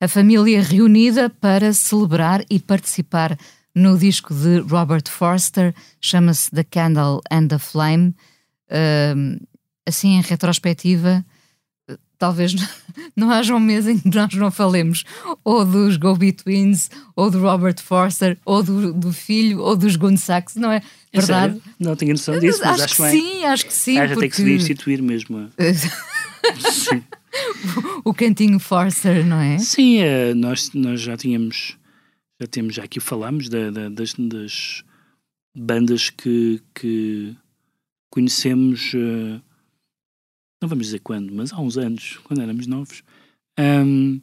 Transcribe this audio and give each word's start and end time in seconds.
a 0.00 0.08
família 0.08 0.62
reunida 0.62 1.28
para 1.28 1.72
celebrar 1.72 2.42
e 2.48 2.58
participar 2.58 3.36
no 3.74 3.98
disco 3.98 4.34
de 4.34 4.60
Robert 4.60 5.08
Forster, 5.08 5.74
chama-se 6.00 6.50
The 6.50 6.64
Candle 6.64 7.20
and 7.30 7.48
the 7.48 7.58
Flame. 7.58 8.14
Assim, 9.86 10.16
em 10.16 10.22
retrospectiva, 10.22 11.24
talvez 12.18 12.54
não 13.16 13.30
haja 13.30 13.54
um 13.54 13.60
mês 13.60 13.86
em 13.86 13.98
que 13.98 14.14
nós 14.14 14.32
não 14.34 14.50
falemos 14.50 15.04
ou 15.44 15.64
dos 15.64 15.96
Go 15.96 16.16
Betweens, 16.16 16.90
ou 17.16 17.30
do 17.30 17.40
Robert 17.40 17.80
Forster, 17.82 18.38
ou 18.44 18.62
do, 18.62 18.92
do 18.92 19.12
filho, 19.12 19.60
ou 19.60 19.76
dos 19.76 19.96
Gunsax, 19.96 20.56
não 20.56 20.70
é 20.72 20.80
verdade? 21.12 21.54
Sério? 21.54 21.74
Não 21.78 21.96
tinha 21.96 22.12
noção 22.12 22.38
disso, 22.38 22.60
mas 22.64 22.80
acho, 22.80 22.84
acho 22.84 22.96
que 22.96 23.02
bem. 23.02 23.10
sim, 23.20 23.44
acho 23.44 23.66
que 23.66 23.72
sim. 23.72 23.98
Ah, 23.98 24.06
já 24.06 24.14
porque... 24.14 24.20
tem 24.20 24.30
que 24.30 24.36
se 24.36 24.58
substituir 24.58 25.02
mesmo. 25.02 25.50
sim. 26.70 27.02
o 28.04 28.12
cantinho 28.12 28.58
Forster, 28.58 29.24
não 29.24 29.40
é? 29.40 29.58
Sim, 29.58 29.98
é, 29.98 30.34
nós, 30.34 30.72
nós 30.72 31.00
já 31.00 31.16
tínhamos, 31.16 31.76
já 32.40 32.46
temos, 32.46 32.74
já 32.74 32.84
aqui 32.84 33.00
falámos 33.00 33.48
da, 33.48 33.70
da, 33.70 33.88
das, 33.88 34.14
das, 34.14 34.84
bandas 35.54 36.10
que, 36.10 36.62
que 36.74 37.36
conhecemos, 38.10 38.92
uh, 38.94 39.40
não 40.62 40.68
vamos 40.68 40.86
dizer 40.86 41.00
quando, 41.00 41.32
mas 41.32 41.52
há 41.52 41.60
uns 41.60 41.76
anos, 41.76 42.18
quando 42.24 42.42
éramos 42.42 42.66
novos. 42.66 43.02
Um, 43.58 44.20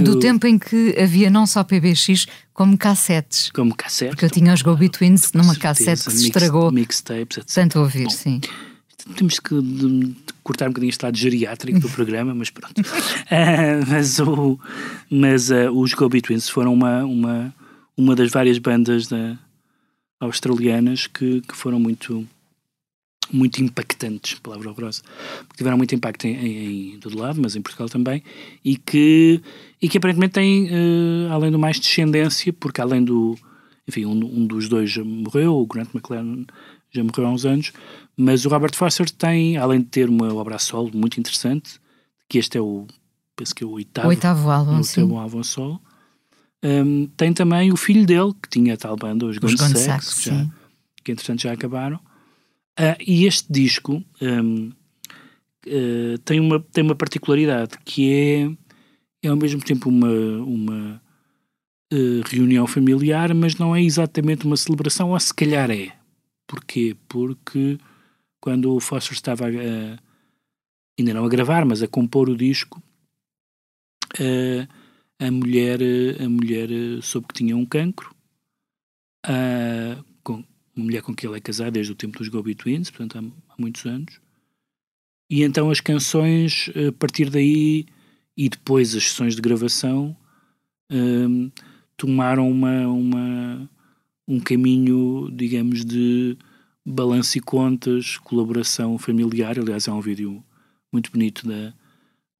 Do 0.00 0.18
tempo 0.18 0.46
em 0.46 0.58
que 0.58 0.96
havia 0.98 1.30
não 1.30 1.46
só 1.46 1.62
PBX, 1.62 2.26
como 2.52 2.76
cassetes. 2.76 3.50
Como 3.50 3.74
cassetes. 3.74 4.14
Porque 4.14 4.24
eu 4.24 4.30
tinha 4.30 4.52
os 4.52 4.62
Go 4.62 4.76
Betweens 4.76 5.32
numa 5.32 5.54
certeza, 5.54 5.68
cassete 5.68 6.04
que 6.04 6.10
se 6.10 6.24
mix, 6.24 6.36
estragou. 6.36 6.72
Mixtapes, 6.72 7.38
etc. 7.38 7.54
Tanto 7.54 7.80
ouvir, 7.80 8.04
Bom, 8.04 8.10
sim. 8.10 8.40
Temos 9.16 9.38
que 9.38 9.60
de, 9.60 9.98
de 10.00 10.16
cortar 10.42 10.66
um 10.66 10.70
bocadinho 10.70 10.88
o 10.88 10.90
estado 10.90 11.16
geriátrico 11.16 11.80
do 11.80 11.88
programa, 11.88 12.34
mas 12.34 12.50
pronto. 12.50 12.80
uh, 12.80 13.86
mas 13.88 14.18
o, 14.18 14.58
mas 15.10 15.50
uh, 15.50 15.70
os 15.70 15.92
Go 15.94 16.08
Betweens 16.08 16.48
foram 16.48 16.72
uma, 16.72 17.04
uma, 17.04 17.54
uma 17.96 18.16
das 18.16 18.30
várias 18.30 18.58
bandas 18.58 19.06
da, 19.06 19.38
australianas 20.20 21.06
que, 21.06 21.40
que 21.42 21.56
foram 21.56 21.78
muito 21.78 22.26
muito 23.32 23.60
impactantes, 23.60 24.38
palavra 24.38 24.70
horrorosa, 24.70 25.02
que 25.50 25.56
tiveram 25.56 25.76
muito 25.76 25.92
impacto 25.92 26.26
em, 26.26 26.36
em, 26.36 26.94
em 26.94 26.98
todo 27.00 27.18
lado, 27.18 27.40
mas 27.42 27.56
em 27.56 27.60
Portugal 27.60 27.88
também, 27.88 28.22
e 28.64 28.76
que, 28.76 29.40
e 29.82 29.88
que 29.88 29.98
aparentemente 29.98 30.34
têm, 30.34 30.66
uh, 30.66 31.32
além 31.32 31.50
do 31.50 31.58
mais, 31.58 31.80
descendência, 31.80 32.52
porque 32.52 32.80
além 32.80 33.04
do, 33.04 33.36
enfim, 33.88 34.04
um, 34.06 34.12
um, 34.12 34.46
dos 34.46 34.68
dois 34.68 34.96
morreu, 34.96 35.56
o 35.56 35.66
Grant 35.66 35.88
McLaren 35.92 36.44
já 36.96 37.04
morreu 37.04 37.26
há 37.26 37.30
uns 37.30 37.44
anos, 37.44 37.72
mas 38.16 38.44
o 38.44 38.48
Robert 38.48 38.74
Foster 38.74 39.08
tem, 39.10 39.56
além 39.56 39.80
de 39.80 39.86
ter 39.86 40.08
uma 40.08 40.32
obra 40.34 40.56
a 40.56 40.58
solo 40.58 40.90
muito 40.94 41.20
interessante, 41.20 41.80
que 42.28 42.38
este 42.38 42.58
é 42.58 42.60
o, 42.60 42.86
penso 43.34 43.54
que 43.54 43.62
é 43.62 43.66
o 43.66 43.70
oitavo, 43.70 44.08
o 44.08 44.10
oitavo 44.10 44.50
álbum, 44.50 44.72
o 44.72 44.76
oitavo 44.76 45.18
álbum 45.18 45.42
solo, 45.42 45.80
um, 46.64 47.06
tem 47.16 47.32
também 47.32 47.72
o 47.72 47.76
filho 47.76 48.04
dele, 48.04 48.32
que 48.42 48.48
tinha 48.48 48.74
a 48.74 48.76
tal 48.76 48.96
banda, 48.96 49.26
os, 49.26 49.36
os 49.36 49.54
Gun 49.54 49.76
Sex, 49.76 50.14
que, 50.14 50.30
já, 50.30 50.46
que 51.04 51.12
entretanto 51.12 51.42
já 51.42 51.52
acabaram, 51.52 52.00
Uh, 52.78 52.92
e 53.00 53.24
este 53.24 53.50
disco 53.50 54.04
um, 54.20 54.70
uh, 55.66 56.18
tem, 56.26 56.38
uma, 56.38 56.60
tem 56.60 56.84
uma 56.84 56.94
particularidade 56.94 57.78
que 57.86 58.12
é, 58.12 58.50
é 59.26 59.28
ao 59.30 59.36
mesmo 59.36 59.62
tempo 59.62 59.88
uma, 59.88 60.12
uma 60.42 61.02
uh, 61.90 62.20
reunião 62.26 62.66
familiar, 62.66 63.32
mas 63.32 63.56
não 63.56 63.74
é 63.74 63.82
exatamente 63.82 64.44
uma 64.44 64.58
celebração, 64.58 65.12
ou 65.12 65.20
se 65.20 65.32
calhar 65.32 65.70
é. 65.70 65.90
Porquê? 66.46 66.96
Porque 67.08 67.78
quando 68.40 68.74
o 68.74 68.80
Foster 68.80 69.12
estava 69.12 69.46
a, 69.46 69.98
ainda 70.98 71.14
não 71.14 71.24
a 71.24 71.28
gravar, 71.28 71.64
mas 71.64 71.82
a 71.82 71.88
compor 71.88 72.28
o 72.28 72.36
disco, 72.36 72.82
a 75.18 75.30
mulher, 75.30 75.80
a 76.20 76.28
mulher 76.28 76.68
soube 77.02 77.28
que 77.28 77.34
tinha 77.34 77.56
um 77.56 77.66
cancro. 77.66 78.14
com, 80.22 80.44
uma 80.74 80.84
mulher 80.84 81.02
com 81.02 81.14
quem 81.14 81.28
ele 81.28 81.38
é 81.38 81.40
casado 81.40 81.72
desde 81.72 81.92
o 81.92 81.96
tempo 81.96 82.18
dos 82.18 82.28
Go 82.28 82.42
Betweens, 82.42 82.90
portanto 82.90 83.18
há, 83.18 83.52
há, 83.52 83.54
muitos 83.58 83.84
anos. 83.84 84.20
E 85.28 85.42
então 85.42 85.70
as 85.70 85.80
canções, 85.80 86.70
a 86.88 86.92
partir 86.92 87.30
daí, 87.30 87.86
e 88.36 88.48
depois 88.48 88.94
as 88.94 89.08
sessões 89.08 89.34
de 89.34 89.42
gravação, 89.42 90.16
tomaram 91.96 92.48
uma, 92.50 92.86
uma, 92.86 93.70
um 94.26 94.40
caminho, 94.40 95.30
digamos, 95.32 95.84
de 95.84 96.36
balanço 96.84 97.38
e 97.38 97.40
contas, 97.40 98.18
colaboração 98.18 98.98
familiar. 98.98 99.58
Aliás, 99.58 99.86
é 99.88 99.92
um 99.92 100.00
vídeo 100.00 100.42
muito 100.92 101.10
bonito 101.10 101.46
da, 101.46 101.72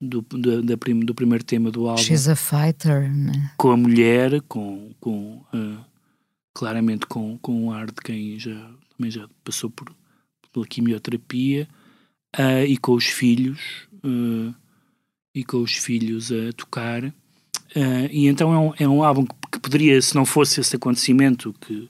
do, 0.01 0.23
da, 0.23 0.61
da 0.61 0.77
prim, 0.77 1.01
do 1.01 1.15
primeiro 1.15 1.45
tema 1.45 1.71
do 1.71 1.89
álbum. 1.89 2.03
She's 2.03 2.29
a 2.29 2.37
fighter, 2.37 3.13
né? 3.15 3.53
Com 3.57 3.71
a 3.71 3.77
mulher, 3.77 4.41
com. 4.43 4.91
com 5.01 5.45
uh, 5.55 5.97
claramente 6.57 7.05
com, 7.05 7.37
com 7.37 7.67
um 7.67 7.71
ar 7.71 7.87
de 7.87 8.01
quem 8.03 8.39
já, 8.39 8.71
também 8.97 9.11
já 9.11 9.29
passou 9.45 9.69
por, 9.69 9.95
pela 10.51 10.67
quimioterapia 10.67 11.69
uh, 12.35 12.65
e 12.67 12.79
com 12.79 12.93
os 12.93 13.05
filhos 13.05 13.87
uh, 14.03 14.55
e 15.35 15.45
com 15.45 15.59
os 15.59 15.73
filhos 15.77 16.33
a 16.33 16.51
tocar 16.55 17.13
e 18.11 18.27
então 18.27 18.55
é 18.55 18.59
um, 18.59 18.73
é 18.79 18.89
um 18.89 19.05
álbum 19.05 19.27
que, 19.27 19.35
que, 19.57 19.61
poderia, 19.61 20.01
se 20.01 20.15
não 20.15 20.25
fosse 20.25 20.61
esse 20.61 20.77
acontecimento 20.77 21.55
que 21.61 21.89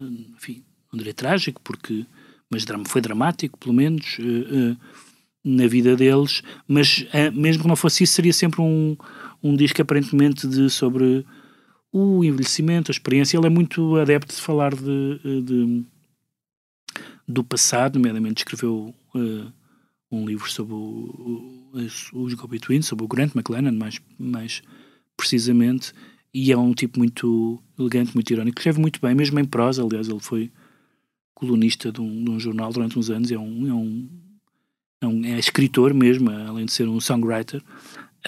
enfim, 0.00 0.64
não 0.92 0.98
diria 0.98 1.14
trágico 1.14 1.60
porque, 1.62 2.06
mas 2.50 2.64
foi 2.86 3.00
dramático 3.00 3.58
pelo 3.58 3.74
menos 3.74 4.16
na 5.44 5.66
vida 5.66 5.96
deles, 5.96 6.42
mas 6.66 7.06
mesmo 7.32 7.62
que 7.62 7.68
não 7.68 7.76
fosse 7.76 8.04
isso 8.04 8.14
seria 8.14 8.32
sempre 8.32 8.60
um, 8.60 8.96
um 9.42 9.54
disco 9.54 9.80
aparentemente 9.80 10.46
de 10.46 10.68
sobre 10.70 11.24
o 11.92 12.24
envelhecimento, 12.24 12.90
a 12.90 12.92
experiência, 12.92 13.36
ele 13.36 13.46
é 13.46 13.50
muito 13.50 13.96
adepto 13.96 14.34
de 14.34 14.40
falar 14.40 14.74
de, 14.74 15.42
de 15.42 15.84
do 17.26 17.44
passado, 17.44 17.98
nomeadamente 17.98 18.38
escreveu 18.38 18.94
uh, 19.14 19.52
um 20.10 20.26
livro 20.26 20.50
sobre 20.50 20.72
o, 20.72 21.70
o, 21.74 22.24
os 22.24 22.34
Go 22.34 22.48
Between, 22.48 22.80
sobre 22.80 23.04
o 23.04 23.08
Grant 23.08 23.34
McLennan, 23.34 23.72
mais, 23.72 24.00
mais 24.18 24.62
precisamente, 25.18 25.92
e 26.32 26.52
é 26.52 26.56
um 26.56 26.72
tipo 26.72 26.98
muito 26.98 27.60
elegante, 27.78 28.14
muito 28.14 28.30
irónico, 28.30 28.58
escreve 28.58 28.80
muito 28.80 29.00
bem, 29.00 29.14
mesmo 29.14 29.38
em 29.38 29.44
prosa, 29.44 29.82
aliás, 29.82 30.08
ele 30.08 30.20
foi 30.20 30.50
colunista 31.34 31.92
de 31.92 32.00
um, 32.00 32.24
de 32.24 32.30
um 32.30 32.40
jornal 32.40 32.72
durante 32.72 32.98
uns 32.98 33.10
anos, 33.10 33.30
é 33.30 33.38
um, 33.38 33.68
é 33.68 33.74
um, 33.74 34.08
é, 35.02 35.06
um, 35.06 35.24
é 35.24 35.38
escritor 35.38 35.92
mesmo, 35.92 36.30
além 36.30 36.64
de 36.64 36.72
ser 36.72 36.88
um 36.88 37.00
songwriter, 37.00 37.62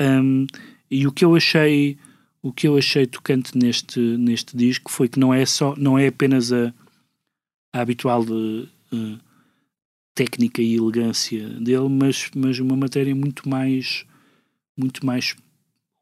um, 0.01 0.47
e 0.91 1.07
o 1.07 1.13
que 1.13 1.25
eu 1.25 1.35
achei 1.35 1.97
o 2.43 2.53
que 2.53 2.67
eu 2.67 2.77
achei 2.77 3.07
tocante 3.07 3.57
neste, 3.57 4.01
neste 4.01 4.57
disco 4.57 4.91
foi 4.91 5.09
que 5.09 5.21
não 5.21 5.33
é 5.33 5.45
só 5.45 5.75
não 5.77 5.99
é 5.99 6.07
apenas 6.07 6.53
a, 6.53 6.73
a 7.73 7.81
habitual 7.83 8.25
de, 8.25 8.67
uh, 8.93 9.19
técnica 10.15 10.63
e 10.63 10.75
elegância 10.75 11.49
dele, 11.61 11.89
mas, 11.89 12.31
mas 12.35 12.59
uma 12.59 12.77
matéria 12.77 13.15
muito 13.15 13.49
mais 13.49 14.07
muito 14.77 15.05
mais 15.05 15.37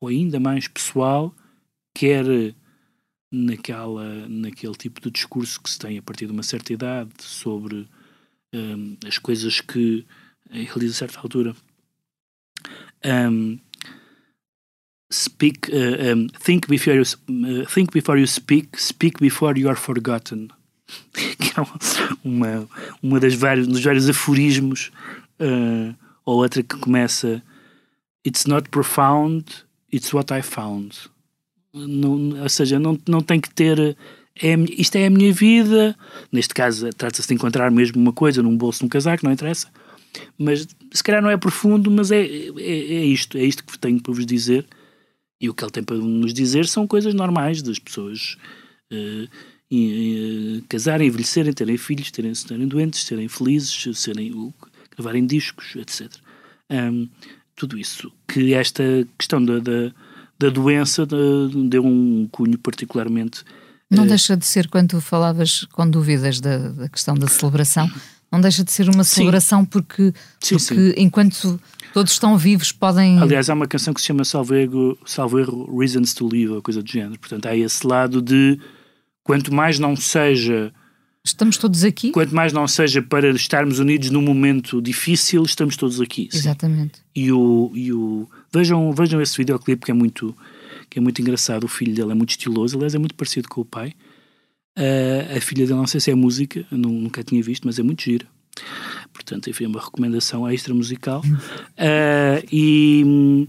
ou 0.01 0.09
ainda 0.09 0.39
mais 0.39 0.69
pessoal, 0.69 1.35
quer 1.95 2.25
naquela, 3.31 4.29
naquele 4.29 4.75
tipo 4.75 5.01
de 5.01 5.11
discurso 5.11 5.61
que 5.61 5.71
se 5.71 5.79
tem 5.79 5.99
a 5.99 6.03
partir 6.03 6.27
de 6.27 6.33
uma 6.33 6.43
certa 6.43 6.73
idade 6.73 7.11
sobre 7.19 7.87
um, 8.55 8.97
as 9.07 9.19
coisas 9.19 9.61
que 9.61 10.07
ele 10.51 10.69
diz 10.81 10.93
a 10.93 11.07
certa 11.07 11.21
altura 11.21 11.55
um, 13.05 13.59
speak, 15.11 15.71
uh, 15.71 16.13
um, 16.13 16.29
think 16.29 16.67
before 16.69 16.95
you 16.95 17.03
uh, 17.03 17.65
think 17.67 17.93
before 17.93 18.17
you 18.17 18.27
speak, 18.27 18.79
speak 18.79 19.21
before 19.21 19.59
you 19.59 19.69
are 19.69 19.77
forgotten. 19.77 20.51
que 21.13 21.53
é 21.55 21.63
uma, 22.25 22.69
uma 23.03 23.21
das 23.21 23.35
vários, 23.35 23.67
dos 23.67 23.83
vários 23.83 24.09
aforismos, 24.09 24.91
uh, 25.41 25.95
ou 26.25 26.39
outra 26.39 26.63
que 26.63 26.77
começa 26.77 27.43
It's 28.27 28.47
not 28.47 28.69
profound, 28.71 29.45
it's 29.93 30.13
what 30.13 30.33
I 30.33 30.43
found. 30.43 30.97
Não, 31.73 32.43
ou 32.43 32.49
seja, 32.49 32.79
não, 32.79 32.99
não 33.09 33.21
tem 33.21 33.41
que 33.41 33.51
ter. 33.51 33.97
É, 34.41 34.55
isto 34.77 34.97
é 34.97 35.07
a 35.07 35.11
minha 35.11 35.33
vida. 35.33 35.97
Neste 36.33 36.55
caso, 36.55 36.91
trata-se 36.97 37.29
de 37.29 37.35
encontrar 37.35 37.71
mesmo 37.71 38.01
uma 38.01 38.13
coisa 38.13 38.43
num 38.43 38.57
bolso, 38.57 38.83
num 38.83 38.89
casaco, 38.89 39.25
não 39.25 39.33
interessa. 39.33 39.69
Mas 40.39 40.67
se 40.93 41.03
calhar 41.03 41.23
não 41.23 41.31
é 41.31 41.37
profundo, 41.37 41.91
mas 41.91 42.11
é, 42.11 42.21
é, 42.21 42.51
é 42.59 43.05
isto, 43.05 43.37
é 43.37 43.45
isto 43.45 43.65
que 43.65 43.79
tenho 43.79 44.01
para 44.01 44.13
vos 44.13 44.27
dizer. 44.27 44.67
E 45.41 45.49
o 45.49 45.55
que 45.55 45.63
ele 45.63 45.71
tem 45.71 45.83
para 45.83 45.97
nos 45.97 46.35
dizer 46.35 46.67
são 46.67 46.87
coisas 46.87 47.15
normais 47.15 47.63
das 47.63 47.79
pessoas 47.79 48.37
uh, 48.93 49.29
e, 49.71 50.59
uh, 50.59 50.65
casarem, 50.69 51.07
envelhecerem, 51.07 51.53
terem 51.53 51.77
filhos, 51.77 52.11
terem, 52.11 52.35
serem 52.35 52.67
doentes, 52.67 53.05
serem 53.05 53.29
felizes, 53.29 53.97
serem, 53.97 54.53
gravarem 54.97 55.25
discos, 55.25 55.77
etc. 55.77 56.11
Um, 56.71 57.09
tudo 57.59 57.77
isso. 57.77 58.13
Que 58.27 58.55
esta 58.55 58.83
questão 59.19 59.45
da, 59.45 59.59
da, 59.59 59.93
da 60.39 60.49
doença 60.49 61.05
deu 61.07 61.85
um 61.85 62.29
cunho 62.31 62.57
particularmente. 62.59 63.43
Não 63.91 64.07
deixa 64.07 64.37
de 64.37 64.45
ser, 64.45 64.69
quando 64.69 64.91
tu 64.91 65.01
falavas 65.01 65.65
com 65.73 65.89
dúvidas 65.89 66.41
da, 66.41 66.69
da 66.69 66.89
questão 66.89 67.15
da 67.15 67.27
celebração, 67.27 67.91
não 68.31 68.41
deixa 68.41 68.63
de 68.63 68.71
ser 68.71 68.89
uma 68.89 69.03
celebração 69.03 69.61
sim. 69.61 69.67
porque, 69.67 70.13
sim, 70.41 70.57
porque 70.57 70.93
sim. 70.93 70.95
enquanto 70.99 71.59
todos 71.95 72.13
estão 72.13 72.37
vivos 72.37 72.71
podem. 72.71 73.19
Aliás, 73.19 73.49
há 73.49 73.55
uma 73.55 73.67
canção 73.67 73.95
que 73.95 74.01
se 74.01 74.07
chama 74.07 74.25
Salvo 74.25 74.55
Erro, 74.55 74.99
Salvo 75.07 75.39
Erro 75.39 75.79
Reasons 75.79 76.13
to 76.13 76.29
Live, 76.31 76.49
ou 76.49 76.63
coisa 76.63 76.83
do 76.83 76.91
género. 76.91 77.19
Portanto, 77.19 77.47
há 77.47 77.57
esse 77.57 77.87
lado 77.87 78.21
de 78.21 78.61
quanto 79.25 79.53
mais 79.53 79.79
não 79.79 79.97
seja. 79.97 80.73
Estamos 81.25 81.59
todos 81.59 81.85
aqui. 81.85 82.11
Quanto 82.11 82.35
mais 82.35 82.53
não 82.53 82.67
seja 82.67 83.03
para 83.03 83.31
estarmos 83.31 83.79
unidos 83.79 84.11
num 84.11 84.23
momento 84.23 84.81
difícil, 84.81 85.43
estamos 85.43 85.77
todos 85.77 86.01
aqui. 86.01 86.29
Exatamente. 86.33 87.03
E 87.15 87.31
o, 87.31 87.71
e 87.75 87.93
o 87.93 88.29
vejam, 88.53 88.91
vejam 88.93 89.21
esse 89.21 89.37
videoclipe 89.37 89.85
que 89.85 89.91
é 89.91 89.95
muito 89.95 90.35
que 90.89 90.99
é 90.99 91.03
muito 91.03 91.21
engraçado. 91.21 91.65
O 91.65 91.69
filho 91.69 91.95
dele 91.95 92.13
é 92.13 92.15
muito 92.15 92.31
estiloso, 92.31 92.77
aliás, 92.77 92.95
é 92.95 92.99
muito 92.99 93.15
parecido 93.15 93.49
com 93.49 93.61
o 93.61 93.65
pai. 93.65 93.95
Uh, 94.79 95.37
a 95.37 95.41
filha 95.41 95.67
dele, 95.67 95.79
não 95.79 95.87
sei 95.87 96.01
se 96.01 96.11
é 96.11 96.15
música, 96.15 96.65
nunca 96.71 97.23
tinha 97.23 97.43
visto, 97.43 97.67
mas 97.67 97.79
é 97.79 97.83
muito 97.83 98.03
gira. 98.03 98.27
Portanto, 99.13 99.51
enfim, 99.51 99.65
é 99.65 99.69
uma 99.69 99.81
recomendação 99.81 100.49
extra 100.49 100.73
musical. 100.73 101.21
Uh, 101.21 102.41
e, 102.51 103.49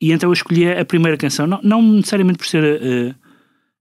e 0.00 0.12
então 0.12 0.28
eu 0.28 0.32
escolhi 0.32 0.68
a 0.68 0.84
primeira 0.84 1.16
canção, 1.16 1.46
não, 1.46 1.60
não 1.62 1.82
necessariamente 1.82 2.38
por 2.38 2.46
ser 2.46 2.64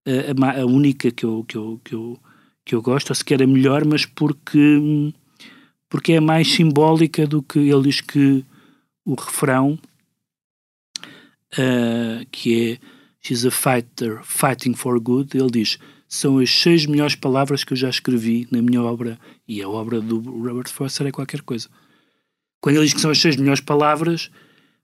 a, 0.05 0.47
a, 0.47 0.61
a, 0.61 0.65
única 0.65 1.11
que 1.11 1.25
eu, 1.25 1.43
que, 1.47 1.57
eu, 1.57 1.81
que, 1.83 1.95
eu, 1.95 2.19
que 2.65 2.75
eu 2.75 2.81
gosto, 2.81 3.09
ou 3.09 3.15
sequer 3.15 3.41
a 3.41 3.47
melhor, 3.47 3.85
mas 3.85 4.05
porque, 4.05 5.13
porque 5.89 6.13
é 6.13 6.19
mais 6.19 6.51
simbólica 6.51 7.27
do 7.27 7.41
que 7.41 7.59
ele 7.59 7.83
diz 7.83 8.01
que 8.01 8.45
o 9.05 9.15
refrão, 9.15 9.77
uh, 11.53 12.25
que 12.31 12.71
é 12.71 12.93
She's 13.25 13.45
a 13.45 13.51
fighter 13.51 14.21
fighting 14.21 14.73
for 14.73 14.99
good, 14.99 15.37
ele 15.37 15.49
diz 15.49 15.79
são 16.13 16.37
as 16.37 16.51
seis 16.51 16.85
melhores 16.85 17.15
palavras 17.15 17.63
que 17.63 17.73
eu 17.73 17.77
já 17.77 17.89
escrevi 17.89 18.47
na 18.51 18.61
minha 18.61 18.83
obra, 18.83 19.19
e 19.47 19.63
a 19.63 19.67
obra 19.67 19.99
do 19.99 20.19
Robert 20.19 20.69
Foster 20.69 21.07
é 21.07 21.11
qualquer 21.11 21.41
coisa. 21.41 21.67
Quando 22.61 22.75
ele 22.75 22.85
diz 22.85 22.93
que 22.93 23.01
são 23.01 23.09
as 23.09 23.19
seis 23.19 23.35
melhores 23.35 23.61
palavras, 23.61 24.29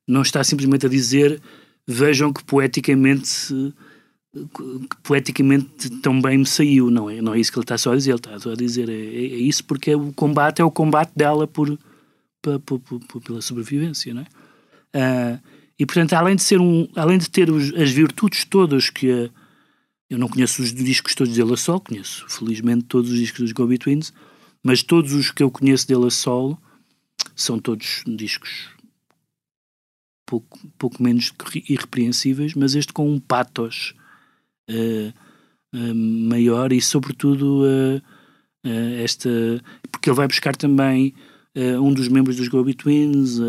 não 0.07 0.23
está 0.23 0.43
simplesmente 0.43 0.87
a 0.87 0.89
dizer 0.89 1.39
vejam 1.85 2.33
que 2.33 2.43
poeticamente 2.43 3.73
poeticamente 5.03 5.89
tão 6.01 6.21
bem 6.21 6.37
me 6.37 6.45
saiu, 6.45 6.91
não 6.91 7.09
é? 7.09 7.21
Não 7.21 7.33
é 7.33 7.39
isso 7.39 7.51
que 7.51 7.57
ele 7.57 7.63
está 7.63 7.77
só 7.77 7.93
a 7.93 7.95
dizer, 7.95 8.11
ele 8.11 8.19
está 8.19 8.39
só 8.39 8.51
a 8.51 8.55
dizer 8.55 8.87
é, 8.87 8.93
é, 8.93 9.25
é 9.25 9.37
isso 9.37 9.63
porque 9.63 9.91
é 9.91 9.97
o 9.97 10.13
combate 10.13 10.61
é 10.61 10.63
o 10.65 10.69
combate 10.69 11.11
dela 11.15 11.47
por, 11.47 11.77
por, 12.41 12.59
por, 12.59 12.79
por 12.79 13.21
pela 13.21 13.41
sobrevivência, 13.41 14.13
não 14.13 14.21
é? 14.21 14.25
Uh, 14.95 15.39
e 15.79 15.85
portanto, 15.85 16.13
além 16.13 16.35
de 16.35 16.43
ser 16.43 16.59
um, 16.59 16.87
além 16.95 17.17
de 17.17 17.29
ter 17.29 17.49
os, 17.49 17.73
as 17.73 17.89
virtudes 17.89 18.45
todas 18.45 18.89
que 18.89 19.11
a, 19.11 19.29
eu 20.09 20.17
não 20.17 20.27
conheço 20.27 20.61
os 20.61 20.73
discos 20.73 21.15
todos 21.15 21.35
dele 21.35 21.53
a 21.53 21.57
solo, 21.57 21.81
conheço 21.81 22.25
felizmente 22.27 22.85
todos 22.85 23.11
os 23.11 23.17
discos 23.17 23.39
dos 23.41 23.51
Gobi 23.51 23.77
Twins, 23.77 24.13
mas 24.63 24.83
todos 24.83 25.13
os 25.13 25.31
que 25.31 25.41
eu 25.41 25.49
conheço 25.49 25.87
dele 25.87 26.05
a 26.05 26.11
solo 26.11 26.57
são 27.35 27.57
todos 27.57 28.03
discos 28.05 28.69
pouco, 30.25 30.59
pouco 30.77 31.01
menos 31.01 31.33
irrepreensíveis, 31.67 32.53
mas 32.53 32.75
este 32.75 32.93
com 32.93 33.11
um 33.11 33.19
patos 33.19 33.95
maior 35.73 36.71
e 36.71 36.81
sobretudo 36.81 37.63
uh, 37.63 38.01
esta 39.03 39.29
porque 39.91 40.09
ele 40.09 40.17
vai 40.17 40.27
buscar 40.27 40.55
também 40.55 41.13
um 41.81 41.93
dos 41.93 42.07
membros 42.07 42.37
dos 42.37 42.47
Gobi 42.47 42.73
Twins 42.73 43.39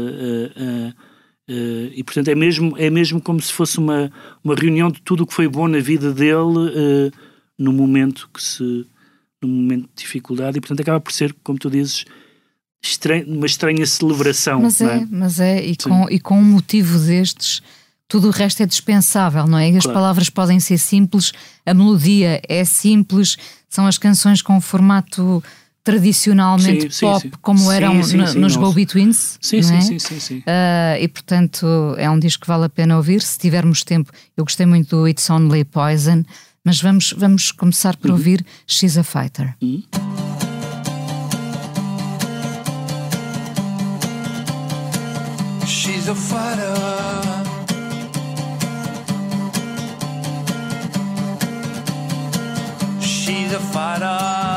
Uh, 1.50 1.90
e 1.96 2.04
portanto 2.04 2.28
é 2.28 2.34
mesmo, 2.36 2.76
é 2.78 2.88
mesmo 2.88 3.20
como 3.20 3.40
se 3.40 3.52
fosse 3.52 3.78
uma, 3.78 4.12
uma 4.44 4.54
reunião 4.54 4.88
de 4.88 5.02
tudo 5.02 5.24
o 5.24 5.26
que 5.26 5.34
foi 5.34 5.48
bom 5.48 5.66
na 5.66 5.80
vida 5.80 6.12
dele 6.14 6.30
uh, 6.36 7.12
no 7.58 7.72
momento 7.72 8.30
que 8.32 8.40
se 8.40 8.86
no 9.42 9.48
momento 9.48 9.88
de 9.88 10.02
dificuldade 10.04 10.58
e 10.58 10.60
portanto 10.60 10.80
acaba 10.80 11.00
por 11.00 11.12
ser, 11.12 11.34
como 11.42 11.58
tu 11.58 11.68
dizes, 11.68 12.04
estranho, 12.82 13.26
uma 13.26 13.46
estranha 13.46 13.84
celebração. 13.86 14.62
Mas 14.62 14.80
é, 14.80 14.98
é, 14.98 15.06
mas 15.10 15.40
é, 15.40 15.64
e 15.64 15.76
com, 15.76 16.08
e 16.08 16.20
com 16.20 16.38
um 16.38 16.44
motivo 16.44 16.98
destes, 16.98 17.62
tudo 18.10 18.26
o 18.26 18.30
resto 18.32 18.60
é 18.60 18.66
dispensável, 18.66 19.46
não 19.46 19.56
é? 19.56 19.70
E 19.70 19.76
as 19.76 19.84
claro. 19.84 20.00
palavras 20.00 20.28
podem 20.28 20.58
ser 20.58 20.78
simples, 20.78 21.32
a 21.64 21.72
melodia 21.72 22.42
é 22.48 22.64
simples, 22.64 23.36
são 23.68 23.86
as 23.86 23.96
canções 23.96 24.42
com 24.42 24.60
formato 24.60 25.42
tradicionalmente 25.84 26.92
sim, 26.92 27.06
pop, 27.06 27.22
sim, 27.22 27.30
sim. 27.30 27.38
como 27.40 27.70
eram 27.70 27.94
nos 27.94 28.56
Bobby 28.56 28.84
Twins. 28.84 29.38
Sim, 29.40 29.58
é? 29.58 29.62
sim, 29.62 29.80
sim, 29.80 29.98
sim, 30.00 30.20
sim. 30.20 30.38
Uh, 30.38 31.00
e 31.00 31.06
portanto 31.06 31.94
é 31.96 32.10
um 32.10 32.18
disco 32.18 32.42
que 32.42 32.48
vale 32.48 32.64
a 32.64 32.68
pena 32.68 32.96
ouvir. 32.96 33.22
Se 33.22 33.38
tivermos 33.38 33.84
tempo, 33.84 34.10
eu 34.36 34.44
gostei 34.44 34.66
muito 34.66 34.96
do 34.96 35.08
It's 35.08 35.30
Only 35.30 35.64
Poison, 35.64 36.24
mas 36.64 36.82
vamos, 36.82 37.14
vamos 37.16 37.52
começar 37.52 37.96
por 37.96 38.10
uhum. 38.10 38.16
ouvir 38.16 38.44
She's 38.66 38.98
a 38.98 39.04
Fighter. 39.04 39.54
Uhum. 39.62 39.84
She's 45.64 46.08
a 46.08 46.14
fighter. 46.14 47.49
A 53.52 53.58
fighter. 53.58 54.49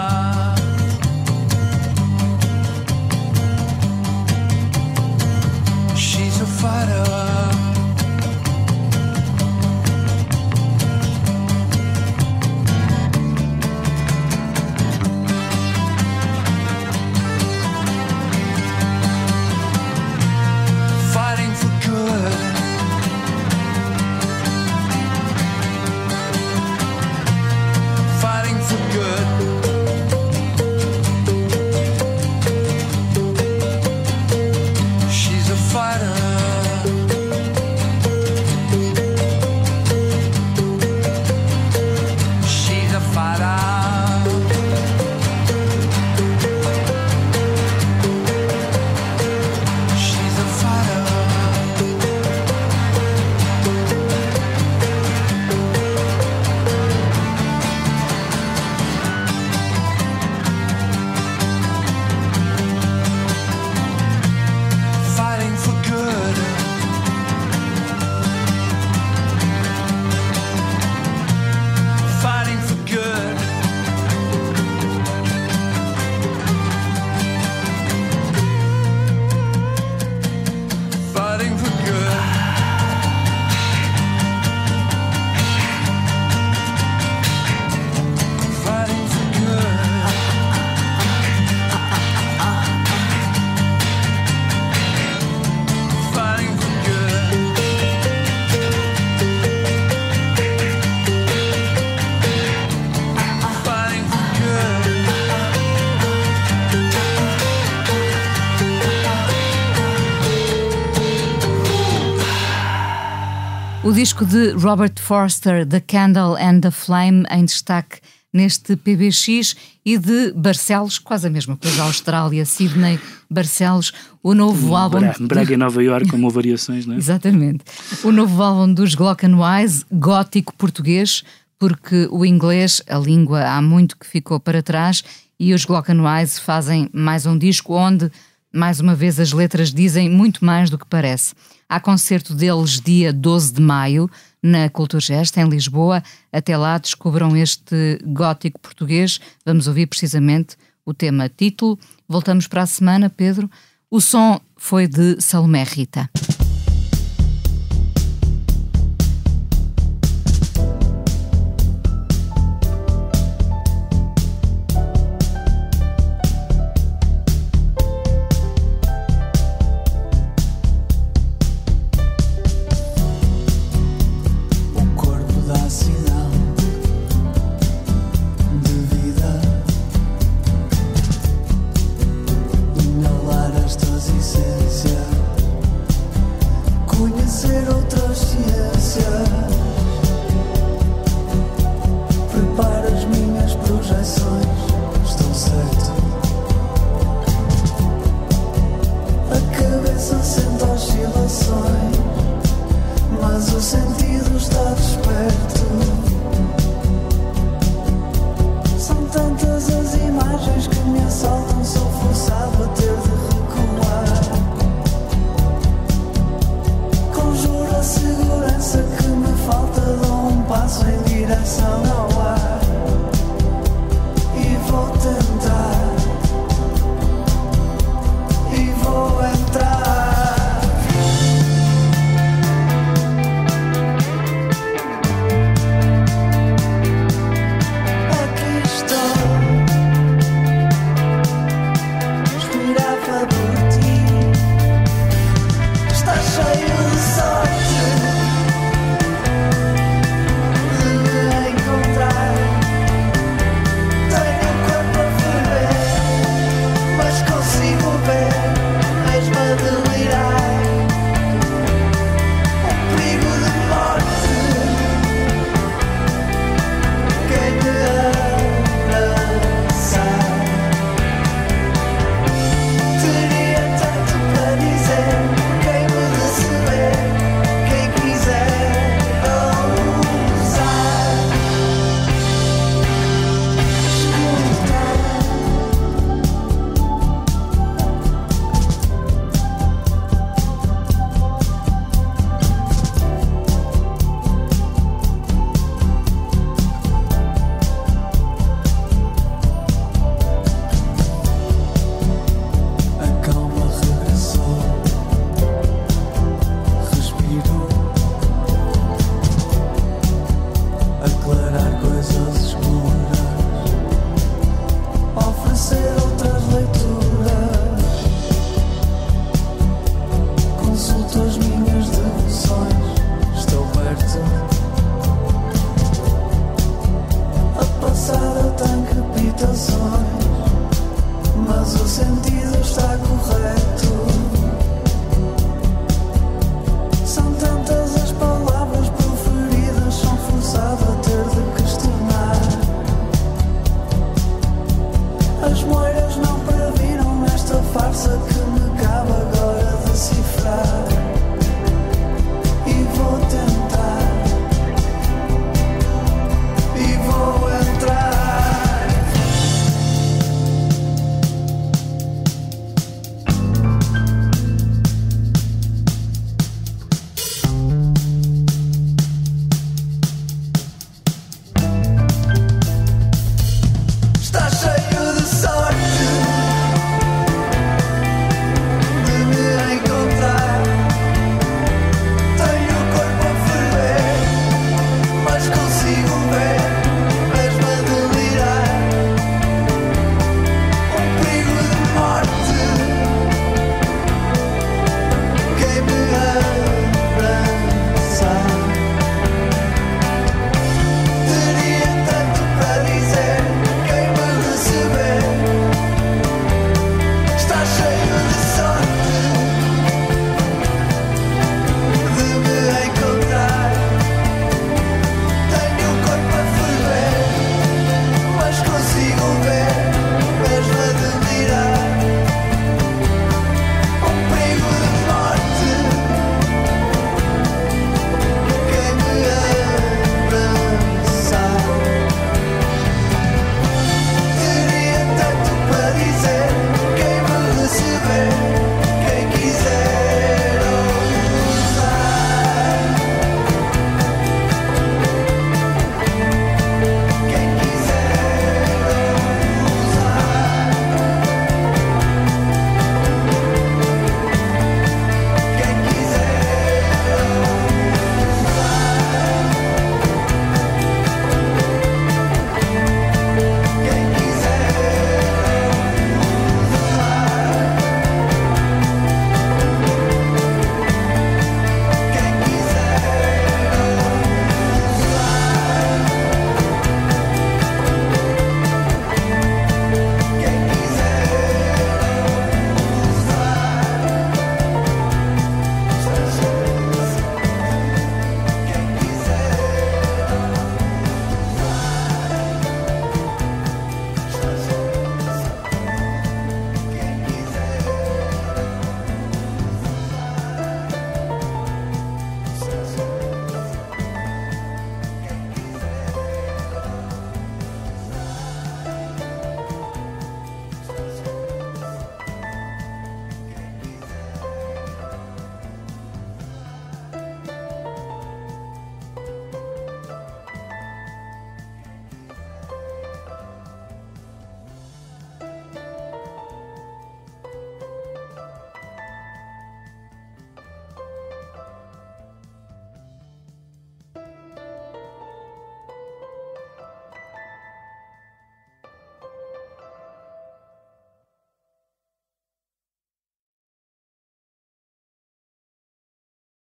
Disco 113.93 114.25
de 114.25 114.53
Robert 114.53 114.99
Forster, 114.99 115.67
The 115.67 115.79
Candle 115.79 116.35
and 116.35 116.61
the 116.61 116.71
Flame, 116.71 117.25
em 117.29 117.45
destaque 117.45 117.99
neste 118.33 118.75
PBX 118.75 119.55
e 119.85 119.99
de 119.99 120.31
Barcelos, 120.31 120.97
quase 120.97 121.27
a 121.27 121.29
mesma 121.29 121.55
coisa, 121.55 121.83
Austrália, 121.83 122.43
Sydney, 122.43 122.99
Barcelos, 123.29 123.93
o 124.23 124.33
novo 124.33 124.75
álbum. 124.75 125.01
Braga 125.27 125.53
e 125.53 125.57
Nova 125.57 125.83
York, 125.83 126.09
como 126.09 126.27
variações, 126.31 126.87
não 126.87 126.95
é? 126.95 126.97
Exatamente. 126.97 127.63
O 128.03 128.11
novo 128.11 128.41
álbum 128.41 128.73
dos 128.73 128.95
Glockenwise, 128.95 129.85
gótico 129.91 130.55
português, 130.55 131.23
porque 131.59 132.07
o 132.09 132.25
inglês, 132.25 132.81
a 132.89 132.97
língua, 132.97 133.45
há 133.45 133.61
muito 133.61 133.95
que 133.95 134.07
ficou 134.07 134.39
para 134.39 134.63
trás 134.63 135.03
e 135.39 135.53
os 135.53 135.65
Glockenwise 135.65 136.41
fazem 136.41 136.89
mais 136.91 137.27
um 137.27 137.37
disco 137.37 137.75
onde, 137.75 138.11
mais 138.51 138.79
uma 138.79 138.95
vez, 138.95 139.19
as 139.19 139.31
letras 139.31 139.71
dizem 139.71 140.09
muito 140.09 140.43
mais 140.43 140.71
do 140.71 140.79
que 140.79 140.85
parece. 140.87 141.35
Há 141.67 141.79
concerto 141.79 142.33
deles 142.33 142.79
dia 142.79 143.11
12 143.11 143.53
de 143.53 143.61
maio, 143.61 144.09
na 144.41 144.69
Culturgest, 144.69 145.37
em 145.37 145.47
Lisboa. 145.47 146.03
Até 146.31 146.57
lá 146.57 146.77
descubram 146.77 147.35
este 147.35 147.99
gótico 148.05 148.59
português. 148.59 149.19
Vamos 149.45 149.67
ouvir 149.67 149.87
precisamente 149.87 150.55
o 150.85 150.93
tema 150.93 151.29
título. 151.29 151.79
Voltamos 152.07 152.47
para 152.47 152.63
a 152.63 152.67
semana, 152.67 153.09
Pedro. 153.09 153.49
O 153.89 154.01
som 154.01 154.39
foi 154.57 154.87
de 154.87 155.21
Salomé 155.21 155.63
Rita. 155.63 156.09